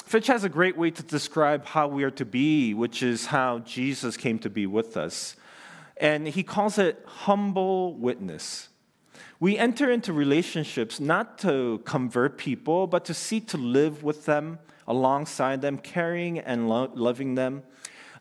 Fitch 0.05 0.27
has 0.27 0.45
a 0.45 0.49
great 0.49 0.77
way 0.77 0.91
to 0.91 1.03
describe 1.03 1.65
how 1.65 1.89
we 1.89 2.05
are 2.05 2.11
to 2.11 2.23
be, 2.23 2.73
which 2.73 3.03
is 3.03 3.25
how 3.25 3.59
Jesus 3.59 4.15
came 4.15 4.39
to 4.39 4.49
be 4.49 4.65
with 4.65 4.95
us. 4.95 5.35
And 5.97 6.25
he 6.25 6.41
calls 6.41 6.77
it 6.77 7.03
humble 7.05 7.95
witness. 7.95 8.69
We 9.41 9.57
enter 9.57 9.91
into 9.91 10.13
relationships 10.13 11.01
not 11.01 11.37
to 11.39 11.81
convert 11.83 12.37
people, 12.37 12.87
but 12.87 13.03
to 13.05 13.13
seek 13.13 13.49
to 13.49 13.57
live 13.57 14.03
with 14.03 14.25
them, 14.25 14.59
alongside 14.89 15.61
them, 15.61 15.77
caring 15.77 16.39
and 16.39 16.67
lo- 16.67 16.91
loving 16.93 17.35
them, 17.35 17.63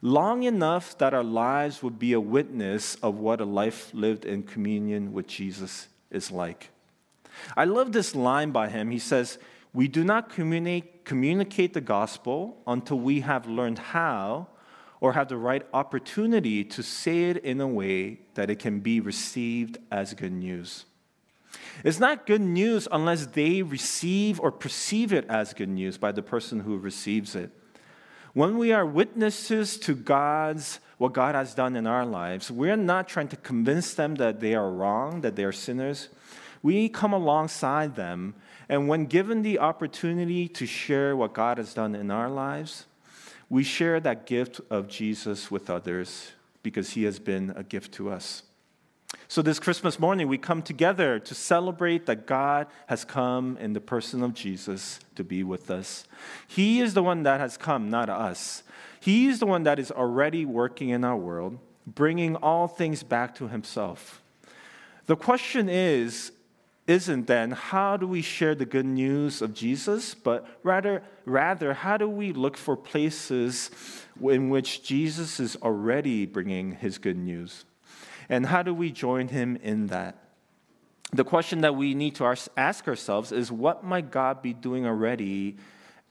long 0.01 0.45
enough 0.45 0.97
that 0.99 1.13
our 1.13 1.25
lives 1.25 1.83
would 1.83 1.99
be 1.99 2.13
a 2.13 2.21
witness 2.21 2.95
of 2.97 3.17
what 3.17 3.41
a 3.41 3.45
life 3.45 3.91
lived 3.93 4.25
in 4.25 4.45
communion 4.45 5.13
with 5.13 5.27
Jesus 5.27 5.89
is 6.11 6.31
like. 6.31 6.71
I 7.57 7.65
love 7.65 7.93
this 7.93 8.15
line 8.15 8.53
by 8.53 8.69
him. 8.69 8.91
He 8.91 9.01
says, 9.01 9.39
We 9.73 9.89
do 9.89 10.05
not 10.05 10.31
communicate 10.31 10.95
communicate 11.09 11.73
the 11.73 11.81
gospel 11.81 12.61
until 12.67 12.99
we 12.99 13.21
have 13.21 13.49
learned 13.49 13.79
how 13.79 14.47
or 15.01 15.15
have 15.15 15.29
the 15.29 15.37
right 15.39 15.65
opportunity 15.73 16.63
to 16.63 16.83
say 16.83 17.31
it 17.31 17.39
in 17.39 17.63
a 17.63 17.67
way 17.67 18.21
that 18.35 18.51
it 18.51 18.59
can 18.59 18.81
be 18.81 19.01
received 19.01 19.79
as 19.91 20.13
good 20.13 20.33
news. 20.33 20.85
It's 21.85 22.01
not 22.01 22.27
good 22.27 22.41
news 22.41 22.89
unless 22.91 23.27
they 23.27 23.63
receive 23.63 24.41
or 24.41 24.51
perceive 24.51 25.13
it 25.13 25.25
as 25.29 25.55
good 25.55 25.69
news 25.69 25.99
by 25.99 26.13
the 26.13 26.23
person 26.23 26.61
who 26.61 26.77
receives 26.79 27.35
it. 27.35 27.51
When 28.35 28.59
we 28.59 28.73
are 28.73 28.85
witnesses 28.85 29.79
to 29.79 29.95
God's 29.95 30.81
what 30.99 31.13
God 31.13 31.35
has 31.35 31.55
done 31.55 31.77
in 31.77 31.87
our 31.87 32.05
lives, 32.05 32.51
we're 32.51 32.77
not 32.77 33.09
trying 33.09 33.29
to 33.29 33.37
convince 33.37 33.95
them 33.95 34.17
that 34.17 34.41
they 34.41 34.55
are 34.55 34.71
wrong, 34.71 35.21
that 35.21 35.37
they 35.37 35.45
are 35.45 35.53
sinners. 35.53 36.09
We 36.63 36.89
come 36.89 37.13
alongside 37.13 37.95
them 37.95 38.35
and 38.69 38.87
when 38.87 39.07
given 39.07 39.43
the 39.43 39.59
opportunity 39.59 40.47
to 40.49 40.67
share 40.67 41.17
what 41.17 41.33
God 41.33 41.59
has 41.59 41.73
done 41.73 41.95
in 41.95 42.11
our 42.11 42.29
lives, 42.29 42.87
we 43.49 43.65
share 43.65 43.99
that 44.01 44.27
gift 44.27 44.61
of 44.69 44.89
Jesus 44.89 45.51
with 45.51 45.71
others 45.71 46.33
because 46.63 46.91
he 46.91 47.05
has 47.05 47.19
been 47.19 47.53
a 47.57 47.63
gift 47.63 47.93
to 47.95 48.11
us. 48.11 48.43
So, 49.31 49.43
this 49.43 49.61
Christmas 49.61 49.99
morning, 49.99 50.27
we 50.27 50.39
come 50.39 50.63
together 50.63 51.19
to 51.19 51.35
celebrate 51.35 52.07
that 52.07 52.27
God 52.27 52.67
has 52.87 53.05
come 53.05 53.59
in 53.59 53.75
the 53.75 53.81
person 53.81 54.23
of 54.23 54.33
Jesus 54.33 55.01
to 55.17 55.23
be 55.23 55.45
with 55.45 55.71
us. 55.71 56.05
He 56.47 56.81
is 56.81 56.95
the 56.95 57.03
one 57.03 57.25
that 57.25 57.39
has 57.39 57.59
come, 57.59 57.91
not 57.91 58.09
us. 58.09 58.63
He 59.01 59.27
is 59.27 59.39
the 59.39 59.45
one 59.45 59.65
that 59.65 59.79
is 59.79 59.91
already 59.91 60.47
working 60.47 60.89
in 60.89 61.05
our 61.05 61.17
world, 61.17 61.59
bringing 61.87 62.37
all 62.37 62.69
things 62.69 63.03
back 63.03 63.35
to 63.35 63.49
himself. 63.49 64.23
The 65.05 65.17
question 65.17 65.69
is 65.69 66.33
isn't 66.87 67.27
then 67.27 67.51
how 67.51 67.99
do 67.99 68.09
we 68.09 68.23
share 68.23 68.55
the 68.55 68.65
good 68.65 68.87
news 68.87 69.43
of 69.43 69.53
Jesus, 69.53 70.15
but 70.15 70.47
rather, 70.63 71.03
rather 71.27 71.75
how 71.75 71.99
do 71.99 72.09
we 72.09 72.33
look 72.33 72.57
for 72.57 72.79
places 72.79 73.71
in 74.23 74.49
which 74.49 74.83
Jesus 74.83 75.39
is 75.39 75.55
already 75.57 76.25
bringing 76.25 76.73
his 76.73 76.97
good 76.97 77.19
news? 77.19 77.67
And 78.29 78.47
how 78.47 78.63
do 78.63 78.75
we 78.75 78.91
join 78.91 79.29
him 79.29 79.57
in 79.57 79.87
that? 79.89 80.17
The 81.13 81.25
question 81.25 81.63
that 81.63 81.75
we 81.75 81.95
need 81.95 82.17
to 82.17 82.37
ask 82.57 82.87
ourselves 82.87 83.33
is 83.33 83.51
what 83.51 83.83
might 83.83 84.11
God 84.11 84.43
be 84.43 84.53
doing 84.53 84.87
already 84.87 85.57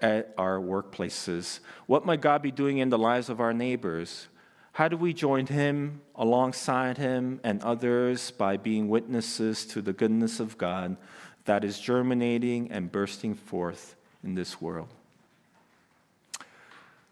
at 0.02 0.34
our 0.38 0.60
workplaces? 0.60 1.60
What 1.86 2.06
might 2.06 2.22
God 2.22 2.42
be 2.42 2.52
doing 2.52 2.80
in 2.80 2.90
the 2.90 2.98
lives 2.98 3.30
of 3.30 3.40
our 3.40 3.54
neighbors? 3.54 4.28
How 4.74 4.88
do 4.88 4.98
we 4.98 5.14
join 5.14 5.48
him 5.48 6.02
alongside 6.16 6.98
him 6.98 7.40
and 7.44 7.62
others 7.62 8.32
by 8.32 8.58
being 8.58 8.90
witnesses 8.90 9.66
to 9.68 9.82
the 9.82 9.94
goodness 9.94 10.40
of 10.40 10.58
God 10.58 10.98
that 11.46 11.64
is 11.64 11.80
germinating 11.80 12.72
and 12.72 12.92
bursting 12.92 13.36
forth 13.36 13.96
in 14.24 14.36
this 14.36 14.60
world? 14.60 14.90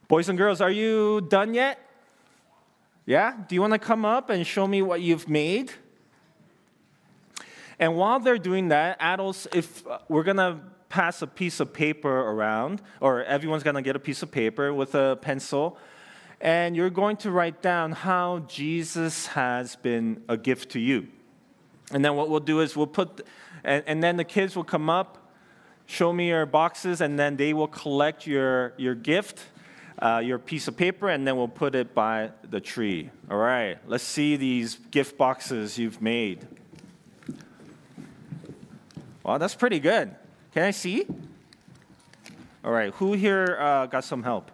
Boys 0.08 0.30
and 0.30 0.38
girls, 0.38 0.62
are 0.62 0.72
you 0.72 1.22
done 1.22 1.54
yet? 1.54 1.80
Yeah? 3.06 3.36
Do 3.48 3.56
you 3.56 3.62
want 3.62 3.74
to 3.74 3.80
come 3.80 4.04
up 4.06 4.30
and 4.30 4.46
show 4.46 4.68
me 4.68 4.82
what 4.82 5.02
you've 5.02 5.30
made? 5.30 5.72
And 7.78 7.96
while 7.96 8.20
they're 8.20 8.38
doing 8.38 8.70
that, 8.70 8.98
adults, 9.00 9.48
if 9.54 9.86
uh, 9.86 10.00
we're 10.08 10.24
going 10.24 10.38
to 10.38 10.60
pass 10.90 11.22
a 11.22 11.28
piece 11.28 11.60
of 11.60 11.74
paper 11.74 12.10
around, 12.10 12.82
or 13.02 13.24
everyone's 13.24 13.64
going 13.64 13.76
to 13.76 13.82
get 13.82 13.96
a 13.96 14.00
piece 14.00 14.24
of 14.24 14.32
paper 14.32 14.74
with 14.74 14.96
a 14.96 15.18
pencil, 15.22 15.78
and 16.40 16.76
you're 16.76 16.90
going 16.90 17.18
to 17.18 17.32
write 17.32 17.62
down 17.62 17.92
how 17.92 18.40
Jesus 18.48 19.28
has 19.28 19.76
been 19.76 20.24
a 20.30 20.38
gift 20.38 20.72
to 20.72 20.80
you. 20.80 21.08
And 21.92 22.04
then 22.04 22.16
what 22.16 22.30
we'll 22.30 22.40
do 22.40 22.62
is 22.62 22.76
we'll 22.76 22.88
put, 22.88 23.26
and, 23.64 23.84
and 23.86 24.04
then 24.04 24.18
the 24.18 24.24
kids 24.24 24.56
will 24.56 24.64
come 24.64 24.90
up, 24.90 25.32
show 25.86 26.12
me 26.14 26.30
your 26.30 26.46
boxes, 26.46 27.02
and 27.02 27.20
then 27.20 27.36
they 27.36 27.54
will 27.54 27.68
collect 27.68 28.26
your, 28.26 28.74
your 28.78 28.96
gift, 28.96 29.42
uh, 30.00 30.22
your 30.24 30.40
piece 30.40 30.68
of 30.68 30.76
paper, 30.76 31.10
and 31.10 31.28
then 31.28 31.38
we'll 31.38 31.48
put 31.48 31.76
it 31.76 31.94
by 31.94 32.32
the 32.50 32.60
tree. 32.60 33.10
All 33.30 33.38
right, 33.38 33.78
let's 33.88 34.04
see 34.04 34.36
these 34.36 34.76
gift 34.92 35.18
boxes 35.18 35.78
you've 35.78 36.02
made. 36.02 36.48
Wow, 39.24 39.38
that's 39.38 39.56
pretty 39.56 39.80
good. 39.80 40.14
Can 40.54 40.64
I 40.64 40.72
see? 40.72 41.08
All 42.64 42.72
right, 42.72 42.94
who 42.96 43.14
here 43.14 43.58
uh, 43.60 43.86
got 43.86 44.04
some 44.04 44.24
help? 44.24 44.52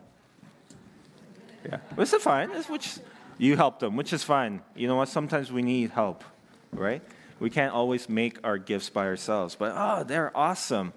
Yeah, 1.65 1.77
which 1.95 2.13
is 2.13 2.21
fine. 2.23 2.51
It's 2.51 2.69
which 2.69 2.99
you 3.37 3.55
helped 3.55 3.79
them, 3.79 3.95
which 3.95 4.13
is 4.13 4.23
fine. 4.23 4.61
You 4.75 4.87
know 4.87 4.95
what? 4.95 5.09
Sometimes 5.09 5.51
we 5.51 5.61
need 5.61 5.91
help, 5.91 6.23
right? 6.71 7.01
We 7.39 7.49
can't 7.49 7.73
always 7.73 8.07
make 8.07 8.37
our 8.43 8.57
gifts 8.57 8.89
by 8.89 9.05
ourselves, 9.05 9.55
but 9.55 9.73
oh, 9.75 10.03
they're 10.03 10.35
awesome. 10.37 10.93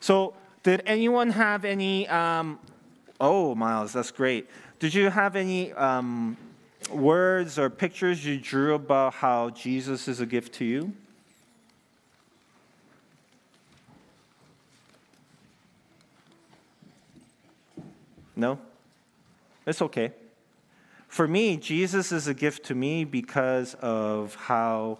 So, 0.00 0.34
did 0.62 0.82
anyone 0.84 1.30
have 1.30 1.64
any 1.64 2.06
um, 2.08 2.58
Oh, 3.20 3.54
Miles, 3.54 3.92
that's 3.92 4.10
great. 4.12 4.48
Did 4.78 4.94
you 4.94 5.10
have 5.10 5.34
any 5.34 5.72
um, 5.72 6.36
words 6.90 7.58
or 7.58 7.68
pictures 7.68 8.24
you 8.24 8.38
drew 8.38 8.74
about 8.74 9.14
how 9.14 9.50
Jesus 9.50 10.06
is 10.06 10.20
a 10.20 10.26
gift 10.26 10.54
to 10.54 10.64
you? 10.64 10.92
No? 18.36 18.60
It's 19.66 19.82
okay. 19.82 20.12
For 21.08 21.26
me, 21.26 21.56
Jesus 21.56 22.12
is 22.12 22.28
a 22.28 22.34
gift 22.34 22.66
to 22.66 22.74
me 22.76 23.04
because 23.04 23.74
of 23.80 24.36
how 24.36 24.98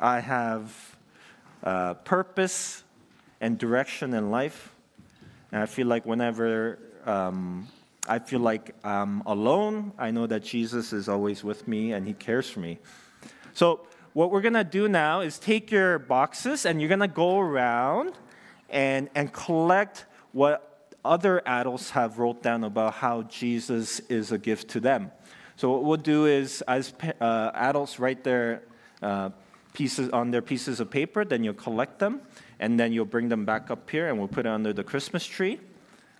I 0.00 0.20
have 0.20 0.96
uh, 1.64 1.94
purpose 1.94 2.84
and 3.40 3.58
direction 3.58 4.14
in 4.14 4.30
life. 4.30 4.72
And 5.50 5.60
I 5.60 5.66
feel 5.66 5.88
like 5.88 6.06
whenever 6.06 6.78
um, 7.06 7.68
I 8.06 8.18
feel 8.18 8.40
like 8.40 8.74
I'm 8.84 9.20
alone, 9.22 9.92
I 9.98 10.10
know 10.10 10.26
that 10.26 10.42
Jesus 10.42 10.92
is 10.92 11.08
always 11.08 11.44
with 11.44 11.68
me 11.68 11.92
and 11.92 12.06
He 12.06 12.14
cares 12.14 12.48
for 12.50 12.60
me. 12.60 12.78
So, 13.54 13.86
what 14.12 14.30
we're 14.30 14.42
going 14.42 14.54
to 14.54 14.64
do 14.64 14.88
now 14.88 15.20
is 15.20 15.38
take 15.38 15.70
your 15.70 15.98
boxes 15.98 16.66
and 16.66 16.80
you're 16.80 16.88
going 16.88 17.00
to 17.00 17.08
go 17.08 17.38
around 17.38 18.12
and, 18.68 19.08
and 19.14 19.32
collect 19.32 20.04
what 20.32 20.90
other 21.04 21.42
adults 21.46 21.90
have 21.90 22.18
wrote 22.18 22.42
down 22.42 22.64
about 22.64 22.94
how 22.94 23.22
Jesus 23.22 24.00
is 24.08 24.32
a 24.32 24.38
gift 24.38 24.68
to 24.70 24.80
them. 24.80 25.10
So 25.56 25.70
what 25.70 25.84
we'll 25.84 25.96
do 25.96 26.26
is, 26.26 26.62
as 26.62 26.92
uh, 27.20 27.50
adults 27.54 27.98
write 27.98 28.24
their 28.24 28.62
uh, 29.00 29.30
pieces 29.72 30.10
on 30.10 30.30
their 30.30 30.42
pieces 30.42 30.80
of 30.80 30.90
paper, 30.90 31.24
then 31.24 31.44
you'll 31.44 31.54
collect 31.54 31.98
them, 31.98 32.20
and 32.58 32.78
then 32.78 32.92
you'll 32.92 33.04
bring 33.04 33.28
them 33.28 33.44
back 33.44 33.70
up 33.70 33.88
here, 33.88 34.08
and 34.08 34.18
we'll 34.18 34.28
put 34.28 34.46
it 34.46 34.48
under 34.48 34.72
the 34.72 34.84
Christmas 34.84 35.24
tree. 35.24 35.60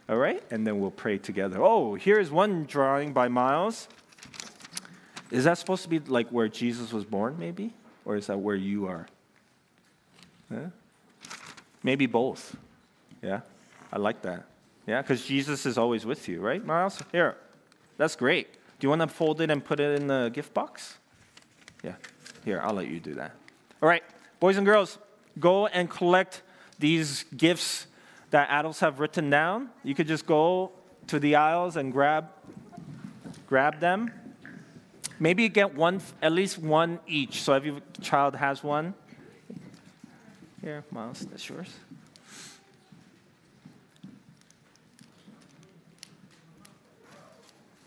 All 0.08 0.16
right, 0.16 0.42
and 0.50 0.66
then 0.66 0.80
we'll 0.80 0.90
pray 0.90 1.18
together. 1.18 1.62
Oh, 1.62 1.94
here's 1.94 2.30
one 2.30 2.64
drawing 2.64 3.12
by 3.12 3.28
Miles. 3.28 3.88
Is 5.30 5.44
that 5.44 5.58
supposed 5.58 5.82
to 5.84 5.88
be 5.88 5.98
like 6.00 6.28
where 6.28 6.48
Jesus 6.48 6.92
was 6.92 7.04
born, 7.04 7.36
maybe? 7.38 7.72
Or 8.04 8.16
is 8.16 8.26
that 8.26 8.38
where 8.38 8.56
you 8.56 8.86
are? 8.86 9.06
Yeah? 10.50 10.66
Maybe 11.82 12.06
both. 12.06 12.56
Yeah? 13.22 13.40
I 13.92 13.98
like 13.98 14.22
that. 14.22 14.44
Yeah, 14.86 15.00
because 15.00 15.24
Jesus 15.24 15.64
is 15.64 15.78
always 15.78 16.04
with 16.04 16.28
you, 16.28 16.40
right, 16.40 16.64
Miles? 16.64 17.00
Here, 17.12 17.36
that's 17.96 18.16
great. 18.16 18.52
Do 18.52 18.86
you 18.86 18.88
want 18.88 19.02
to 19.02 19.08
fold 19.08 19.40
it 19.40 19.50
and 19.50 19.64
put 19.64 19.78
it 19.78 20.00
in 20.00 20.08
the 20.08 20.30
gift 20.34 20.52
box? 20.52 20.98
Yeah. 21.84 21.94
Here, 22.44 22.60
I'll 22.62 22.74
let 22.74 22.88
you 22.88 22.98
do 22.98 23.14
that. 23.14 23.32
All 23.80 23.88
right, 23.88 24.02
boys 24.40 24.56
and 24.56 24.66
girls, 24.66 24.98
go 25.38 25.68
and 25.68 25.88
collect 25.88 26.42
these 26.78 27.24
gifts 27.36 27.86
that 28.32 28.48
adults 28.50 28.80
have 28.80 28.98
written 28.98 29.30
down. 29.30 29.70
You 29.84 29.94
could 29.94 30.08
just 30.08 30.26
go 30.26 30.72
to 31.06 31.20
the 31.20 31.36
aisles 31.36 31.76
and 31.76 31.92
grab 31.92 32.30
grab 33.46 33.78
them. 33.78 34.10
Maybe 35.20 35.48
get 35.48 35.74
one, 35.74 36.00
at 36.20 36.32
least 36.32 36.58
one 36.58 36.98
each. 37.06 37.42
So 37.42 37.52
every 37.52 37.80
child 38.00 38.34
has 38.34 38.64
one. 38.64 38.94
Here, 40.62 40.84
Miles, 40.90 41.20
that's 41.30 41.48
yours. 41.48 41.68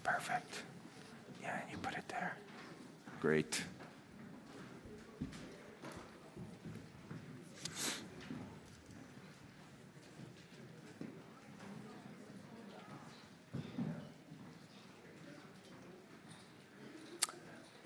Perfect. 0.04 0.62
Yeah, 1.42 1.58
you 1.72 1.78
put 1.80 1.96
it 1.96 2.08
there. 2.10 2.38
Great. 3.20 3.64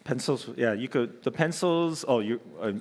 Pencils, 0.10 0.50
yeah, 0.58 0.74
you 0.74 0.88
could, 0.88 1.22
the 1.22 1.30
pencils, 1.30 2.04
oh, 2.08 2.20
you, 2.20 2.42
uh, 2.60 2.72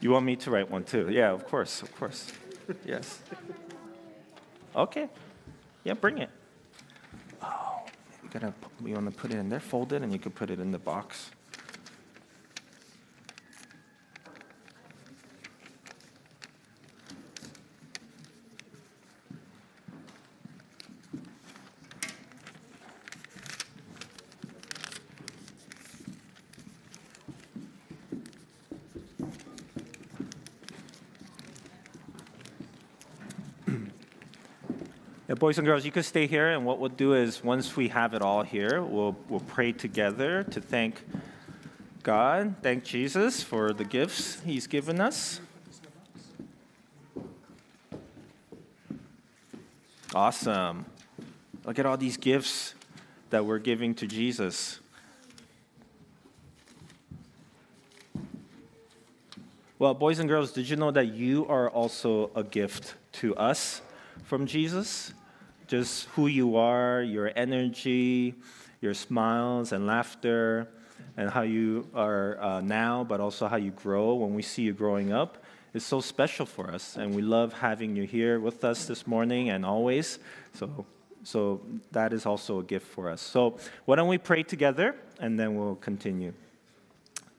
you 0.00 0.10
want 0.10 0.26
me 0.26 0.34
to 0.34 0.50
write 0.50 0.68
one 0.68 0.82
too? 0.82 1.08
Yeah, 1.08 1.30
of 1.30 1.46
course, 1.46 1.80
of 1.80 1.94
course. 1.94 2.32
Yes. 2.84 3.20
Okay. 4.74 5.08
Yeah, 5.84 5.92
bring 5.92 6.18
it. 6.18 6.30
Oh, 7.40 7.84
you 8.24 8.28
gotta, 8.32 8.52
you 8.84 8.94
wanna 8.94 9.12
put 9.12 9.30
it 9.30 9.36
in 9.36 9.48
there, 9.48 9.60
fold 9.60 9.92
it, 9.92 10.02
and 10.02 10.12
you 10.12 10.18
can 10.18 10.32
put 10.32 10.50
it 10.50 10.58
in 10.58 10.72
the 10.72 10.78
box. 10.80 11.30
Boys 35.38 35.56
and 35.56 35.66
girls, 35.66 35.84
you 35.84 35.92
can 35.92 36.02
stay 36.02 36.26
here, 36.26 36.50
and 36.50 36.66
what 36.66 36.80
we'll 36.80 36.88
do 36.88 37.14
is 37.14 37.44
once 37.44 37.76
we 37.76 37.88
have 37.88 38.12
it 38.12 38.22
all 38.22 38.42
here, 38.42 38.82
we'll, 38.82 39.16
we'll 39.28 39.40
pray 39.40 39.70
together 39.70 40.42
to 40.42 40.60
thank 40.60 41.04
God, 42.02 42.56
thank 42.60 42.82
Jesus 42.82 43.42
for 43.42 43.72
the 43.72 43.84
gifts 43.84 44.40
He's 44.40 44.66
given 44.66 45.00
us. 45.00 45.40
Awesome. 50.12 50.86
Look 51.64 51.78
at 51.78 51.86
all 51.86 51.96
these 51.96 52.16
gifts 52.16 52.74
that 53.30 53.44
we're 53.44 53.58
giving 53.58 53.94
to 53.96 54.06
Jesus. 54.06 54.80
Well, 59.78 59.94
boys 59.94 60.18
and 60.18 60.28
girls, 60.28 60.50
did 60.50 60.68
you 60.68 60.74
know 60.74 60.90
that 60.90 61.14
you 61.14 61.46
are 61.46 61.70
also 61.70 62.32
a 62.34 62.42
gift 62.42 62.94
to 63.12 63.36
us 63.36 63.82
from 64.24 64.46
Jesus? 64.46 65.12
Just 65.68 66.06
who 66.16 66.26
you 66.26 66.56
are, 66.56 67.02
your 67.02 67.30
energy, 67.36 68.34
your 68.80 68.94
smiles 68.94 69.72
and 69.72 69.86
laughter, 69.86 70.68
and 71.16 71.30
how 71.30 71.42
you 71.42 71.86
are 71.94 72.40
uh, 72.40 72.60
now, 72.60 73.04
but 73.04 73.20
also 73.20 73.46
how 73.46 73.56
you 73.56 73.70
grow 73.70 74.14
when 74.14 74.34
we 74.34 74.42
see 74.42 74.62
you 74.62 74.72
growing 74.72 75.12
up 75.12 75.44
is 75.74 75.84
so 75.84 76.00
special 76.00 76.46
for 76.46 76.70
us. 76.70 76.96
And 76.96 77.14
we 77.14 77.22
love 77.22 77.52
having 77.52 77.94
you 77.94 78.04
here 78.04 78.40
with 78.40 78.64
us 78.64 78.86
this 78.86 79.06
morning 79.06 79.50
and 79.50 79.64
always. 79.66 80.18
So, 80.54 80.86
so 81.22 81.60
that 81.92 82.12
is 82.12 82.24
also 82.24 82.60
a 82.60 82.64
gift 82.64 82.86
for 82.86 83.10
us. 83.10 83.20
So, 83.20 83.58
why 83.84 83.96
don't 83.96 84.08
we 84.08 84.18
pray 84.18 84.42
together 84.42 84.96
and 85.20 85.38
then 85.38 85.56
we'll 85.56 85.76
continue. 85.76 86.32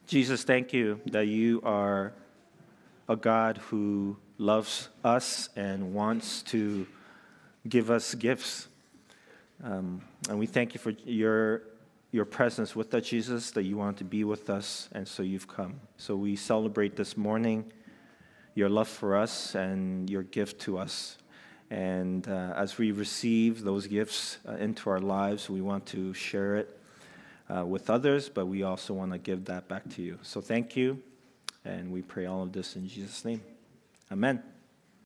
Jesus, 0.06 0.44
thank 0.44 0.74
you 0.74 1.02
that 1.08 1.28
you 1.28 1.62
are 1.64 2.14
a 3.08 3.16
God 3.16 3.58
who 3.58 4.18
loves 4.38 4.90
us 5.04 5.50
and 5.56 5.94
wants 5.94 6.44
to 6.44 6.86
give 7.68 7.92
us 7.92 8.16
gifts. 8.16 8.68
Um, 9.64 10.02
and 10.30 10.40
we 10.40 10.46
thank 10.46 10.74
you 10.74 10.80
for 10.80 10.92
your, 11.06 11.64
your 12.12 12.26
presence 12.26 12.76
with 12.76 12.94
us, 12.94 13.08
Jesus, 13.08 13.52
that 13.52 13.64
you 13.64 13.78
want 13.78 13.98
to 13.98 14.04
be 14.04 14.24
with 14.24 14.50
us, 14.50 14.90
and 14.94 15.08
so 15.08 15.24
you've 15.24 15.48
come. 15.48 15.80
So 15.98 16.16
we 16.16 16.36
celebrate 16.36 16.96
this 16.96 17.18
morning 17.18 17.72
your 18.56 18.70
love 18.70 18.88
for 18.88 19.16
us 19.16 19.56
and 19.56 20.10
your 20.10 20.24
gift 20.24 20.60
to 20.62 20.78
us. 20.78 21.18
And 21.70 22.28
uh, 22.28 22.54
as 22.56 22.78
we 22.78 22.92
receive 22.92 23.64
those 23.64 23.86
gifts 23.88 24.40
uh, 24.48 24.54
into 24.54 24.90
our 24.90 25.00
lives, 25.00 25.50
we 25.50 25.62
want 25.62 25.86
to 25.88 26.14
share 26.14 26.56
it 26.56 26.80
uh, 27.56 27.66
with 27.66 27.90
others, 27.90 28.30
but 28.30 28.48
we 28.48 28.64
also 28.64 28.94
want 28.94 29.12
to 29.12 29.18
give 29.18 29.46
that 29.46 29.68
back 29.68 29.88
to 29.92 30.02
you. 30.02 30.20
So 30.22 30.42
thank 30.42 30.76
you, 30.76 31.02
and 31.66 31.92
we 31.92 32.02
pray 32.02 32.26
all 32.26 32.44
of 32.44 32.52
this 32.52 32.76
in 32.76 32.88
Jesus' 32.88 33.24
name. 33.24 33.42
Amen. 34.12 34.42